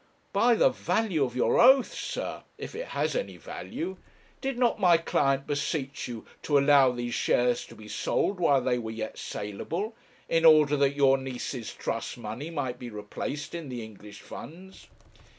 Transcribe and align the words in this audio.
'By 0.33 0.55
the 0.55 0.69
value 0.71 1.23
of 1.23 1.35
your 1.35 1.59
oath, 1.61 1.93
sir 1.93 2.41
if 2.57 2.73
it 2.73 2.87
has 2.87 3.15
any 3.15 3.37
value 3.37 3.97
did 4.41 4.57
not 4.57 4.79
my 4.79 4.97
client 4.97 5.45
beseech 5.45 6.07
you 6.07 6.25
to 6.41 6.57
allow 6.57 6.91
these 6.91 7.13
shares 7.13 7.67
to 7.67 7.75
be 7.75 7.87
sold 7.87 8.39
while 8.39 8.61
they 8.61 8.79
were 8.79 8.89
yet 8.89 9.19
saleable, 9.19 9.95
in 10.27 10.43
order 10.43 10.75
that 10.75 10.95
your 10.95 11.19
niece's 11.19 11.71
trust 11.71 12.17
money 12.17 12.49
might 12.49 12.79
be 12.79 12.89
replaced 12.89 13.53
in 13.53 13.69
the 13.69 13.83
English 13.83 14.21
funds?' 14.21 14.87